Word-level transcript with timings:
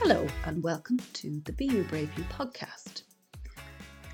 Hello, 0.00 0.28
and 0.44 0.62
welcome 0.62 1.00
to 1.14 1.42
the 1.44 1.52
Be 1.52 1.66
You 1.66 1.82
Brave 1.82 2.08
You 2.16 2.22
podcast. 2.24 3.02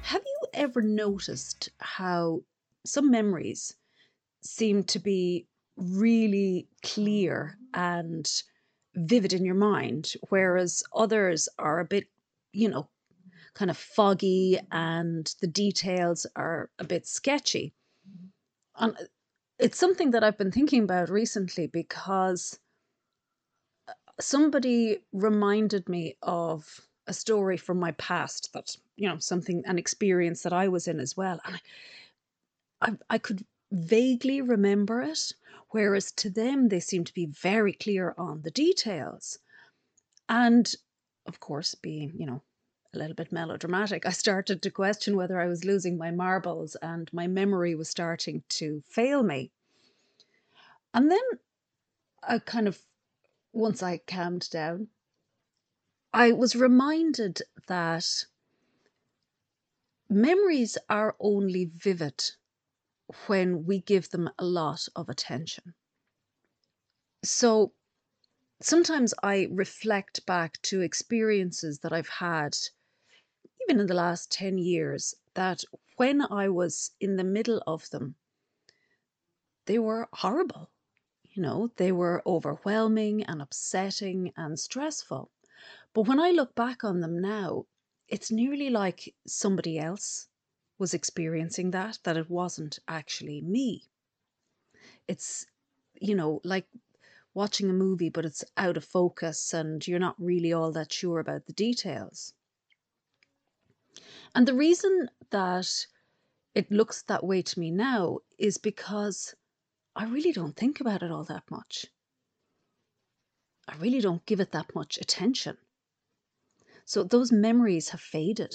Have 0.02 0.22
you 0.24 0.48
ever 0.54 0.80
noticed 0.80 1.68
how 1.78 2.40
some 2.86 3.10
memories 3.10 3.76
seem 4.40 4.84
to 4.84 4.98
be 4.98 5.46
really 5.76 6.68
clear 6.82 7.58
and 7.74 8.26
vivid 8.94 9.34
in 9.34 9.44
your 9.44 9.56
mind, 9.56 10.14
whereas 10.30 10.82
others 10.96 11.50
are 11.58 11.80
a 11.80 11.84
bit, 11.84 12.06
you 12.52 12.70
know, 12.70 12.88
kind 13.52 13.70
of 13.70 13.76
foggy 13.76 14.58
and 14.72 15.34
the 15.42 15.46
details 15.46 16.26
are 16.34 16.70
a 16.78 16.84
bit 16.84 17.06
sketchy? 17.06 17.74
And 18.78 18.96
it's 19.58 19.78
something 19.78 20.12
that 20.12 20.24
I've 20.24 20.38
been 20.38 20.50
thinking 20.50 20.84
about 20.84 21.10
recently 21.10 21.66
because 21.66 22.58
somebody 24.20 24.98
reminded 25.12 25.88
me 25.88 26.16
of 26.22 26.80
a 27.06 27.12
story 27.12 27.56
from 27.56 27.78
my 27.78 27.92
past 27.92 28.52
that 28.52 28.76
you 28.96 29.08
know 29.08 29.18
something 29.18 29.62
an 29.66 29.78
experience 29.78 30.42
that 30.42 30.52
I 30.52 30.68
was 30.68 30.88
in 30.88 31.00
as 31.00 31.16
well 31.16 31.40
and 31.44 31.60
I, 32.80 32.88
I, 32.88 32.96
I 33.10 33.18
could 33.18 33.44
vaguely 33.72 34.40
remember 34.40 35.02
it 35.02 35.32
whereas 35.70 36.12
to 36.12 36.30
them 36.30 36.68
they 36.68 36.80
seemed 36.80 37.06
to 37.08 37.14
be 37.14 37.26
very 37.26 37.72
clear 37.72 38.14
on 38.16 38.42
the 38.42 38.50
details. 38.50 39.38
And 40.28 40.72
of 41.26 41.40
course 41.40 41.74
being 41.74 42.12
you 42.16 42.26
know 42.26 42.42
a 42.94 42.98
little 42.98 43.16
bit 43.16 43.32
melodramatic 43.32 44.06
I 44.06 44.10
started 44.10 44.62
to 44.62 44.70
question 44.70 45.16
whether 45.16 45.40
I 45.40 45.46
was 45.46 45.64
losing 45.64 45.98
my 45.98 46.12
marbles 46.12 46.76
and 46.76 47.12
my 47.12 47.26
memory 47.26 47.74
was 47.74 47.88
starting 47.88 48.44
to 48.50 48.82
fail 48.86 49.22
me. 49.22 49.50
And 50.94 51.10
then 51.10 51.24
I 52.22 52.38
kind 52.38 52.68
of 52.68 52.78
once 53.54 53.82
I 53.82 53.98
calmed 53.98 54.50
down, 54.50 54.88
I 56.12 56.32
was 56.32 56.56
reminded 56.56 57.40
that 57.68 58.26
memories 60.08 60.76
are 60.88 61.16
only 61.20 61.66
vivid 61.66 62.32
when 63.26 63.64
we 63.64 63.80
give 63.80 64.10
them 64.10 64.28
a 64.38 64.44
lot 64.44 64.88
of 64.96 65.08
attention. 65.08 65.74
So 67.22 67.74
sometimes 68.60 69.14
I 69.22 69.48
reflect 69.50 70.26
back 70.26 70.60
to 70.62 70.80
experiences 70.80 71.78
that 71.80 71.92
I've 71.92 72.08
had, 72.08 72.56
even 73.62 73.80
in 73.80 73.86
the 73.86 73.94
last 73.94 74.32
10 74.32 74.58
years, 74.58 75.14
that 75.34 75.62
when 75.96 76.22
I 76.22 76.48
was 76.48 76.90
in 76.98 77.16
the 77.16 77.24
middle 77.24 77.62
of 77.68 77.88
them, 77.90 78.16
they 79.66 79.78
were 79.78 80.08
horrible. 80.12 80.73
You 81.34 81.42
know, 81.42 81.72
they 81.76 81.90
were 81.90 82.22
overwhelming 82.24 83.24
and 83.24 83.42
upsetting 83.42 84.32
and 84.36 84.58
stressful. 84.58 85.32
But 85.92 86.06
when 86.06 86.20
I 86.20 86.30
look 86.30 86.54
back 86.54 86.84
on 86.84 87.00
them 87.00 87.20
now, 87.20 87.66
it's 88.06 88.30
nearly 88.30 88.70
like 88.70 89.16
somebody 89.26 89.76
else 89.76 90.28
was 90.78 90.94
experiencing 90.94 91.72
that, 91.72 91.98
that 92.04 92.16
it 92.16 92.30
wasn't 92.30 92.78
actually 92.86 93.40
me. 93.40 93.90
It's, 95.08 95.46
you 96.00 96.14
know, 96.14 96.40
like 96.44 96.68
watching 97.34 97.68
a 97.68 97.72
movie, 97.72 98.10
but 98.10 98.24
it's 98.24 98.44
out 98.56 98.76
of 98.76 98.84
focus 98.84 99.52
and 99.52 99.84
you're 99.88 99.98
not 99.98 100.14
really 100.20 100.52
all 100.52 100.70
that 100.70 100.92
sure 100.92 101.18
about 101.18 101.46
the 101.46 101.52
details. 101.52 102.32
And 104.36 104.46
the 104.46 104.54
reason 104.54 105.10
that 105.30 105.86
it 106.54 106.70
looks 106.70 107.02
that 107.02 107.24
way 107.24 107.42
to 107.42 107.58
me 107.58 107.72
now 107.72 108.20
is 108.38 108.56
because 108.56 109.34
I 109.96 110.06
really 110.06 110.32
don't 110.32 110.56
think 110.56 110.80
about 110.80 111.02
it 111.02 111.10
all 111.10 111.24
that 111.24 111.50
much. 111.50 111.86
I 113.68 113.76
really 113.76 114.00
don't 114.00 114.26
give 114.26 114.40
it 114.40 114.52
that 114.52 114.74
much 114.74 114.98
attention. 114.98 115.56
So 116.84 117.04
those 117.04 117.32
memories 117.32 117.90
have 117.90 118.00
faded. 118.00 118.54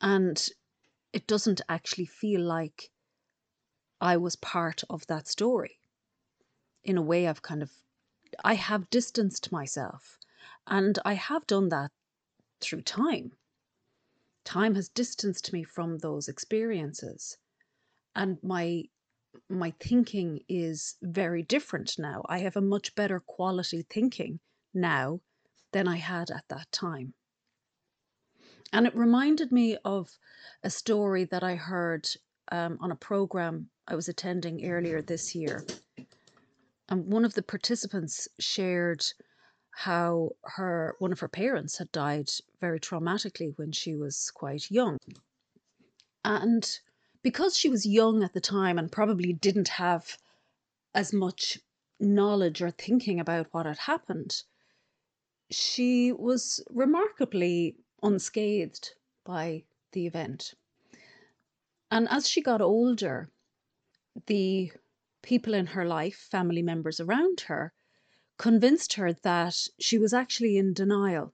And 0.00 0.48
it 1.12 1.26
doesn't 1.26 1.62
actually 1.68 2.06
feel 2.06 2.42
like 2.42 2.90
I 4.00 4.18
was 4.18 4.36
part 4.36 4.84
of 4.90 5.06
that 5.06 5.26
story. 5.26 5.80
In 6.84 6.98
a 6.98 7.02
way, 7.02 7.26
I've 7.26 7.42
kind 7.42 7.62
of, 7.62 7.70
I 8.44 8.54
have 8.54 8.90
distanced 8.90 9.50
myself. 9.50 10.18
And 10.66 10.98
I 11.04 11.14
have 11.14 11.46
done 11.46 11.70
that 11.70 11.90
through 12.60 12.82
time. 12.82 13.32
Time 14.44 14.74
has 14.74 14.88
distanced 14.88 15.52
me 15.52 15.64
from 15.64 15.98
those 15.98 16.28
experiences. 16.28 17.38
And 18.14 18.38
my 18.42 18.84
my 19.48 19.72
thinking 19.80 20.40
is 20.48 20.96
very 21.02 21.42
different 21.42 21.98
now. 21.98 22.24
I 22.28 22.38
have 22.38 22.56
a 22.56 22.60
much 22.60 22.94
better 22.94 23.20
quality 23.20 23.86
thinking 23.88 24.40
now 24.74 25.20
than 25.72 25.88
I 25.88 25.96
had 25.96 26.30
at 26.30 26.44
that 26.48 26.70
time. 26.72 27.14
And 28.72 28.86
it 28.86 28.96
reminded 28.96 29.52
me 29.52 29.76
of 29.84 30.10
a 30.62 30.70
story 30.70 31.24
that 31.24 31.44
I 31.44 31.54
heard 31.54 32.08
um, 32.50 32.78
on 32.80 32.90
a 32.90 32.96
program 32.96 33.70
I 33.86 33.94
was 33.94 34.08
attending 34.08 34.66
earlier 34.66 35.02
this 35.02 35.34
year. 35.34 35.64
And 36.88 37.06
one 37.06 37.24
of 37.24 37.34
the 37.34 37.42
participants 37.42 38.28
shared 38.38 39.04
how 39.70 40.30
her 40.42 40.96
one 40.98 41.12
of 41.12 41.20
her 41.20 41.28
parents 41.28 41.76
had 41.78 41.92
died 41.92 42.30
very 42.60 42.80
traumatically 42.80 43.52
when 43.56 43.72
she 43.72 43.94
was 43.94 44.30
quite 44.30 44.70
young. 44.70 44.98
And 46.24 46.66
because 47.26 47.58
she 47.58 47.68
was 47.68 47.84
young 47.84 48.22
at 48.22 48.34
the 48.34 48.40
time 48.40 48.78
and 48.78 48.92
probably 48.92 49.32
didn't 49.32 49.66
have 49.66 50.16
as 50.94 51.12
much 51.12 51.58
knowledge 51.98 52.62
or 52.62 52.70
thinking 52.70 53.18
about 53.18 53.48
what 53.50 53.66
had 53.66 53.78
happened, 53.78 54.44
she 55.50 56.12
was 56.12 56.62
remarkably 56.70 57.74
unscathed 58.00 58.92
by 59.24 59.64
the 59.90 60.06
event. 60.06 60.54
And 61.90 62.06
as 62.10 62.28
she 62.28 62.40
got 62.40 62.62
older, 62.62 63.28
the 64.26 64.70
people 65.20 65.52
in 65.52 65.66
her 65.66 65.84
life, 65.84 66.28
family 66.30 66.62
members 66.62 67.00
around 67.00 67.40
her, 67.48 67.72
convinced 68.38 68.92
her 68.92 69.12
that 69.12 69.66
she 69.80 69.98
was 69.98 70.14
actually 70.14 70.58
in 70.58 70.72
denial. 70.72 71.32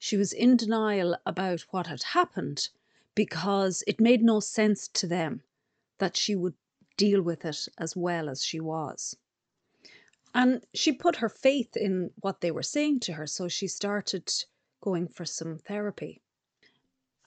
She 0.00 0.16
was 0.16 0.32
in 0.32 0.56
denial 0.56 1.16
about 1.24 1.60
what 1.70 1.86
had 1.86 2.02
happened 2.02 2.70
because 3.14 3.84
it 3.86 4.00
made 4.00 4.22
no 4.22 4.40
sense 4.40 4.88
to 4.88 5.06
them 5.06 5.42
that 5.98 6.16
she 6.16 6.34
would 6.34 6.54
deal 6.96 7.22
with 7.22 7.44
it 7.44 7.68
as 7.78 7.96
well 7.96 8.28
as 8.28 8.44
she 8.44 8.60
was. 8.60 9.16
And 10.34 10.64
she 10.72 10.92
put 10.92 11.16
her 11.16 11.28
faith 11.28 11.76
in 11.76 12.10
what 12.20 12.40
they 12.40 12.50
were 12.50 12.62
saying 12.62 13.00
to 13.00 13.12
her, 13.14 13.26
so 13.26 13.48
she 13.48 13.68
started 13.68 14.32
going 14.80 15.08
for 15.08 15.24
some 15.24 15.58
therapy. 15.58 16.22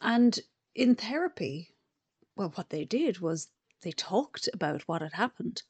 And 0.02 0.40
in 0.74 0.96
therapy, 0.96 1.76
well, 2.36 2.50
what 2.56 2.70
they 2.70 2.86
did 2.86 3.20
was 3.20 3.50
they 3.82 3.92
talked 3.92 4.50
about 4.54 4.88
what 4.88 5.02
had 5.02 5.14
happened 5.14 5.64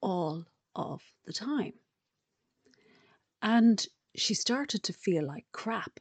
all 0.00 0.46
of 0.74 1.02
the 1.24 1.32
time. 1.32 1.74
And 3.42 3.84
she 4.14 4.34
started 4.34 4.84
to 4.84 4.92
feel 4.92 5.26
like 5.26 5.46
crap 5.52 5.98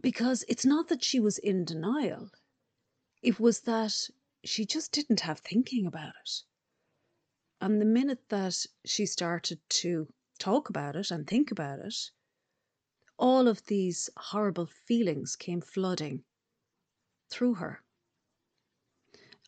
because 0.00 0.44
it's 0.48 0.64
not 0.64 0.88
that 0.88 1.02
she 1.02 1.20
was 1.20 1.38
in 1.38 1.64
denial, 1.64 2.30
it 3.22 3.40
was 3.40 3.60
that 3.60 4.08
she 4.44 4.64
just 4.64 4.92
didn't 4.92 5.20
have 5.20 5.40
thinking 5.40 5.86
about 5.86 6.14
it. 6.22 6.30
And 7.60 7.80
the 7.80 7.86
minute 7.86 8.28
that 8.28 8.66
she 8.84 9.06
started 9.06 9.58
to 9.68 10.06
talk 10.38 10.68
about 10.68 10.94
it 10.94 11.10
and 11.10 11.26
think 11.26 11.50
about 11.50 11.80
it, 11.80 12.10
all 13.18 13.48
of 13.48 13.66
these 13.66 14.08
horrible 14.16 14.66
feelings 14.66 15.34
came 15.34 15.60
flooding 15.60 16.22
through 17.28 17.54
her. 17.54 17.82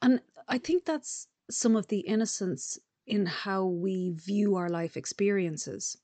And 0.02 0.20
I 0.48 0.58
think 0.58 0.84
that's 0.84 1.28
some 1.48 1.76
of 1.76 1.86
the 1.86 2.00
innocence 2.00 2.78
in 3.06 3.26
how 3.26 3.64
we 3.66 4.10
view 4.10 4.56
our 4.56 4.68
life 4.68 4.96
experiences. 4.96 5.96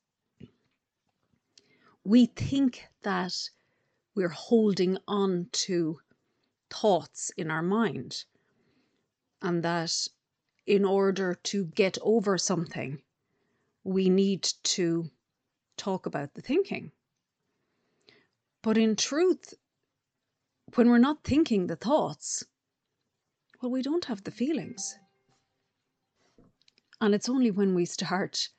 We 2.03 2.25
think 2.27 2.87
that 3.03 3.49
we're 4.17 4.29
holding 4.29 4.97
on 5.07 5.47
to 5.51 5.99
thoughts 6.71 7.31
in 7.37 7.51
our 7.51 7.61
mind. 7.61 8.25
And 9.43 9.63
that 9.63 10.07
in 10.65 10.83
order 10.83 11.35
to 11.35 11.65
get 11.65 11.99
over 12.01 12.39
something, 12.39 13.03
we 13.83 14.09
need 14.09 14.49
to 14.63 15.11
talk 15.77 16.07
about 16.07 16.33
the 16.33 16.41
thinking. 16.41 16.91
But 18.63 18.75
in 18.75 18.95
truth, 18.95 19.53
when 20.73 20.89
we're 20.89 20.97
not 20.97 21.23
thinking 21.23 21.67
the 21.67 21.75
thoughts, 21.75 22.43
well, 23.61 23.71
we 23.71 23.83
don't 23.83 24.05
have 24.05 24.23
the 24.23 24.31
feelings. 24.31 24.97
And 26.99 27.13
it's 27.13 27.29
only 27.29 27.51
when 27.51 27.75
we 27.75 27.85
start 27.85 28.49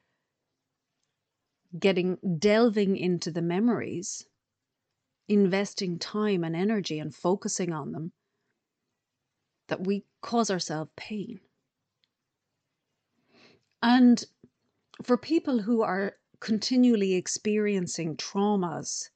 getting 1.77 2.17
delving 2.39 2.97
into 2.97 3.33
the 3.33 3.43
memories 3.43 4.25
investing 5.29 5.99
time 5.99 6.43
and 6.45 6.57
energy 6.57 6.99
and 6.99 7.15
focusing 7.15 7.73
on 7.73 7.93
them 7.93 8.13
that 9.69 9.87
we 9.87 10.05
cause 10.23 10.51
ourselves 10.51 10.91
pain. 10.97 11.41
And 13.83 14.25
for 15.03 15.17
people 15.17 15.61
who 15.61 15.83
are 15.83 16.17
continually 16.41 17.15
experiencing 17.15 18.17
traumas 18.17 19.11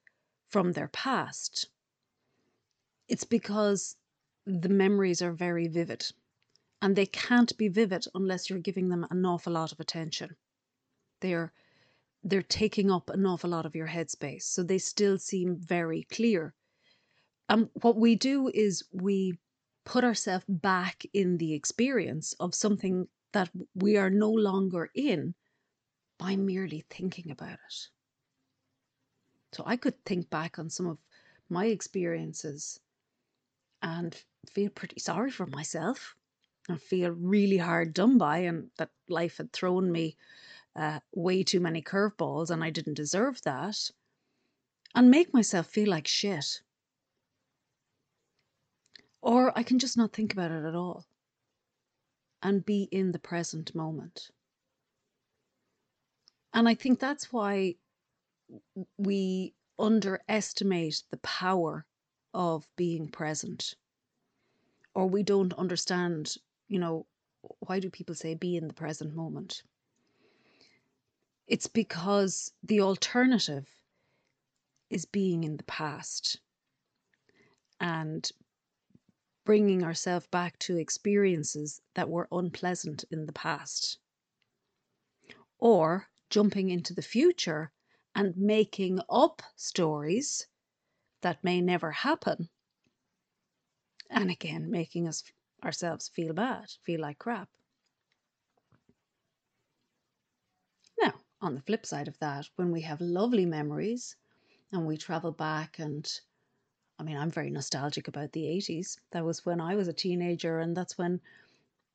from 0.51 0.73
their 0.73 0.89
past, 0.89 1.69
it's 3.09 3.25
because 3.25 3.97
the 4.47 4.69
memories 4.69 5.23
are 5.23 5.33
very 5.33 5.69
vivid. 5.69 6.05
And 6.81 6.97
they 6.97 7.07
can't 7.07 7.57
be 7.57 7.69
vivid 7.69 8.07
unless 8.15 8.51
you're 8.51 8.59
giving 8.59 8.89
them 8.89 9.07
an 9.11 9.25
awful 9.25 9.53
lot 9.53 9.73
of 9.73 9.81
attention. 9.81 10.37
They're 11.21 11.53
they're 12.25 12.43
taking 12.43 12.91
up 12.91 13.11
an 13.11 13.27
awful 13.27 13.51
lot 13.51 13.67
of 13.67 13.75
your 13.75 13.89
headspace. 13.89 14.43
So 14.43 14.63
they 14.63 14.79
still 14.79 15.19
seem 15.19 15.57
very 15.57 16.07
clear. 16.13 16.55
And 17.49 17.69
what 17.75 17.97
we 17.97 18.15
do 18.15 18.51
is 18.53 18.85
we 18.93 19.39
put 19.85 20.05
ourselves 20.05 20.45
back 20.49 21.05
in 21.13 21.39
the 21.39 21.55
experience 21.55 22.35
of 22.39 22.55
something 22.55 23.09
that 23.33 23.51
we 23.75 23.97
are 23.97 24.11
no 24.11 24.31
longer 24.31 24.91
in 24.95 25.35
by 26.19 26.37
merely 26.37 26.85
thinking 26.89 27.31
about 27.31 27.53
it. 27.53 27.89
So 29.53 29.65
I 29.67 29.77
could 29.77 30.03
think 30.05 30.31
back 30.31 30.59
on 30.59 30.71
some 30.71 30.87
of 30.87 30.99
my 31.51 31.67
experiences 31.67 32.81
and 33.83 34.17
feel 34.51 34.71
pretty 34.71 35.01
sorry 35.01 35.31
for 35.31 35.47
myself 35.47 36.15
and 36.69 36.81
feel 36.81 37.11
really 37.11 37.59
hard 37.59 37.93
done 37.93 38.19
by 38.19 38.39
and 38.39 38.71
that 38.79 38.91
life 39.09 39.39
had 39.39 39.53
thrown 39.53 39.91
me 39.91 40.17
uh, 40.77 41.01
way 41.15 41.43
too 41.43 41.61
many 41.61 41.83
curveballs 41.83 42.51
and 42.51 42.65
I 42.65 42.71
didn't 42.71 42.95
deserve 42.95 43.43
that 43.43 43.91
and 44.95 45.11
make 45.11 45.33
myself 45.33 45.67
feel 45.67 45.89
like 45.89 46.07
shit. 46.07 46.63
Or 49.21 49.57
I 49.57 49.63
can 49.63 49.79
just 49.79 49.97
not 49.97 50.13
think 50.13 50.33
about 50.33 50.51
it 50.51 50.65
at 50.65 50.75
all 50.75 51.07
and 52.43 52.65
be 52.65 52.89
in 52.91 53.13
the 53.13 53.19
present 53.19 53.75
moment. 53.75 54.31
And 56.53 56.69
I 56.69 56.75
think 56.75 56.99
that's 56.99 57.33
why 57.33 57.77
we 58.99 59.55
underestimate 59.79 61.03
the 61.11 61.17
power 61.19 61.87
of 62.35 62.67
being 62.77 63.09
present. 63.09 63.75
Or 64.95 65.07
we 65.07 65.23
don't 65.23 65.55
understand, 65.55 66.35
you 66.69 66.79
know, 66.79 67.07
why 67.61 67.81
do 67.81 67.91
people 67.91 68.15
say 68.15 68.35
be 68.35 68.57
in 68.57 68.69
the 68.69 68.75
present 68.75 69.15
moment? 69.15 69.63
It's 71.53 71.67
because 71.67 72.51
the 72.63 72.81
alternative 72.81 73.69
is 74.89 75.05
being 75.05 75.45
in 75.45 75.59
the 75.59 75.65
past 75.65 76.41
and 77.79 78.27
bringing 79.45 79.85
ourselves 79.85 80.27
back 80.29 80.59
to 80.61 80.79
experiences 80.79 81.83
that 81.95 82.09
were 82.09 82.27
unpleasant 82.33 83.05
in 83.11 83.27
the 83.27 83.35
past. 83.35 83.99
Or 85.59 86.09
jumping 86.31 86.71
into 86.71 86.95
the 86.95 87.03
future 87.03 87.71
and 88.15 88.35
making 88.35 89.01
up 89.11 89.43
stories 89.55 90.47
that 91.21 91.45
may 91.45 91.61
never 91.61 91.91
happen. 91.91 92.49
And 94.09 94.31
again, 94.31 94.71
making 94.71 95.07
us 95.07 95.23
ourselves 95.63 96.09
feel 96.09 96.33
bad, 96.33 96.71
feel 96.83 97.03
like 97.03 97.19
crap. 97.19 97.51
Now, 100.99 101.13
on 101.43 101.55
the 101.55 101.61
flip 101.61 101.85
side 101.85 102.09
of 102.09 102.19
that, 102.21 102.49
when 102.57 102.71
we 102.73 102.81
have 102.83 103.01
lovely 103.01 103.45
memories 103.45 104.17
and 104.71 104.87
we 104.87 104.97
travel 104.97 105.33
back 105.33 105.79
and 105.79 106.21
I 106.99 107.03
mean, 107.05 107.17
I'm 107.17 107.31
very 107.31 107.51
nostalgic 107.51 108.07
about 108.07 108.33
the 108.33 108.47
80s. 108.47 109.01
That 109.11 109.25
was 109.25 109.45
when 109.45 109.61
I 109.61 109.75
was 109.75 109.89
a 109.89 109.93
teenager, 109.93 110.61
and 110.61 110.77
that's 110.77 110.97
when 110.97 111.21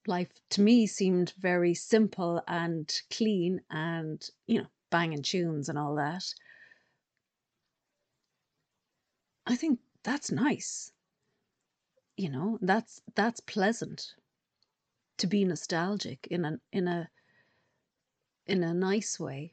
life 0.05 0.29
to 0.49 0.61
me 0.61 0.85
seemed 0.85 1.31
very 1.39 1.73
simple 1.73 2.44
and 2.47 3.01
clean 3.09 3.61
and, 3.69 4.29
you 4.47 4.61
know, 4.61 4.67
banging 4.89 5.21
tunes 5.21 5.69
and 5.69 5.77
all 5.79 5.95
that. 5.95 6.33
I 9.45 9.55
think 9.55 9.79
that's 10.03 10.29
nice. 10.31 10.91
You 12.17 12.29
know, 12.29 12.59
that's 12.61 13.01
that's 13.15 13.39
pleasant 13.39 14.13
to 15.17 15.27
be 15.27 15.45
nostalgic 15.45 16.27
in 16.27 16.44
a 16.44 16.59
in 16.71 16.88
a 16.88 17.09
in 18.47 18.63
a 18.63 18.73
nice 18.73 19.19
way. 19.19 19.51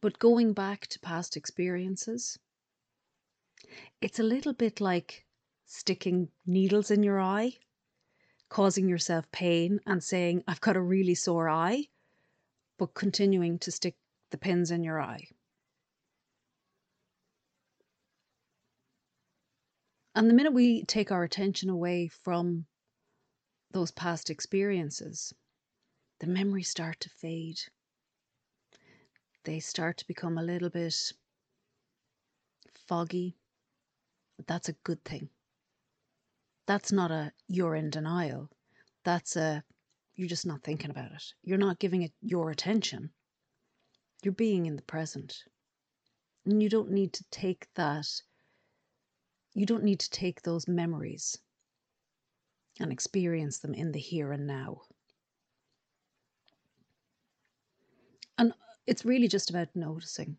But 0.00 0.18
going 0.18 0.52
back 0.52 0.88
to 0.88 1.00
past 1.00 1.36
experiences, 1.36 2.38
it's 4.00 4.18
a 4.18 4.24
little 4.24 4.52
bit 4.52 4.80
like 4.80 5.24
sticking 5.64 6.28
needles 6.44 6.90
in 6.90 7.02
your 7.02 7.20
eye, 7.20 7.52
causing 8.48 8.88
yourself 8.88 9.30
pain 9.30 9.80
and 9.86 10.02
saying, 10.02 10.42
I've 10.48 10.60
got 10.60 10.76
a 10.76 10.80
really 10.80 11.14
sore 11.14 11.48
eye, 11.48 11.86
but 12.78 12.94
continuing 12.94 13.58
to 13.60 13.70
stick 13.70 13.94
the 14.30 14.38
pins 14.38 14.70
in 14.70 14.82
your 14.82 15.00
eye. 15.00 15.28
And 20.14 20.28
the 20.28 20.34
minute 20.34 20.52
we 20.52 20.84
take 20.84 21.10
our 21.10 21.22
attention 21.22 21.70
away 21.70 22.08
from 22.08 22.66
those 23.70 23.92
past 23.92 24.28
experiences, 24.28 25.32
the 26.22 26.28
memories 26.28 26.68
start 26.68 27.00
to 27.00 27.08
fade. 27.08 27.60
They 29.42 29.58
start 29.58 29.96
to 29.96 30.06
become 30.06 30.38
a 30.38 30.42
little 30.44 30.70
bit 30.70 30.94
foggy. 32.86 33.34
That's 34.46 34.68
a 34.68 34.76
good 34.84 35.02
thing. 35.04 35.30
That's 36.64 36.92
not 36.92 37.10
a 37.10 37.32
you're 37.48 37.74
in 37.74 37.90
denial. 37.90 38.50
That's 39.02 39.34
a 39.34 39.64
you're 40.14 40.28
just 40.28 40.46
not 40.46 40.62
thinking 40.62 40.92
about 40.92 41.10
it. 41.10 41.24
You're 41.42 41.58
not 41.58 41.80
giving 41.80 42.02
it 42.02 42.12
your 42.20 42.50
attention. 42.50 43.10
You're 44.22 44.32
being 44.32 44.66
in 44.66 44.76
the 44.76 44.82
present. 44.82 45.42
And 46.46 46.62
you 46.62 46.68
don't 46.68 46.92
need 46.92 47.14
to 47.14 47.24
take 47.32 47.66
that 47.74 48.06
you 49.54 49.66
don't 49.66 49.82
need 49.82 49.98
to 49.98 50.10
take 50.10 50.42
those 50.42 50.68
memories 50.68 51.36
and 52.78 52.92
experience 52.92 53.58
them 53.58 53.74
in 53.74 53.90
the 53.90 53.98
here 53.98 54.30
and 54.30 54.46
now. 54.46 54.82
And 58.38 58.54
it's 58.86 59.04
really 59.04 59.28
just 59.28 59.50
about 59.50 59.74
noticing, 59.74 60.36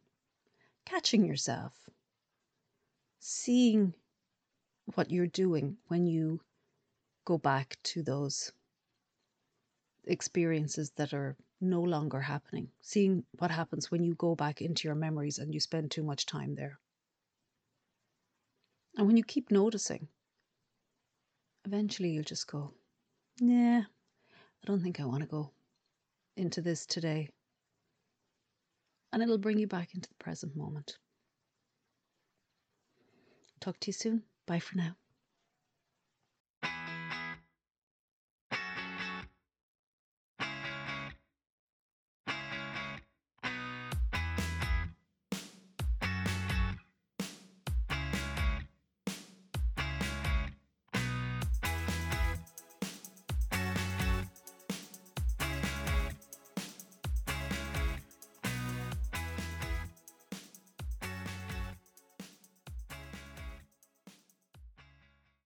catching 0.86 1.26
yourself, 1.26 1.90
seeing 3.20 3.94
what 4.96 5.12
you're 5.12 5.28
doing 5.28 5.78
when 5.88 6.06
you 6.06 6.42
go 7.26 7.38
back 7.38 7.78
to 7.84 8.04
those 8.04 8.52
experiences 10.06 10.92
that 10.92 11.14
are 11.14 11.38
no 11.62 11.82
longer 11.82 12.20
happening, 12.20 12.70
seeing 12.82 13.24
what 13.40 13.52
happens 13.52 13.90
when 13.90 14.04
you 14.04 14.16
go 14.16 14.36
back 14.36 14.62
into 14.62 14.88
your 14.88 14.96
memories 14.96 15.38
and 15.40 15.54
you 15.54 15.60
spend 15.60 15.90
too 15.90 16.04
much 16.04 16.26
time 16.26 16.56
there. 16.56 16.80
And 18.98 19.08
when 19.08 19.18
you 19.18 19.24
keep 19.24 19.50
noticing, 19.50 20.08
eventually 21.66 22.10
you'll 22.10 22.24
just 22.24 22.48
go, 22.48 22.74
Nah, 23.40 23.80
I 23.80 24.66
don't 24.66 24.84
think 24.84 25.00
I 25.00 25.06
want 25.06 25.22
to 25.22 25.28
go 25.28 25.52
into 26.36 26.62
this 26.62 26.86
today. 26.86 27.30
And 29.14 29.24
it'll 29.24 29.38
bring 29.38 29.60
you 29.60 29.68
back 29.68 29.96
into 29.96 30.10
the 30.10 30.16
present 30.16 30.58
moment. 30.58 30.98
Talk 33.62 33.80
to 33.80 33.88
you 33.88 33.94
soon. 33.94 34.24
Bye 34.46 34.60
for 34.60 34.76
now. 34.76 34.98